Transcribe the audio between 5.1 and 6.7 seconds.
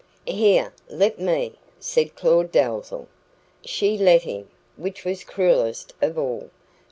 cruellest of all.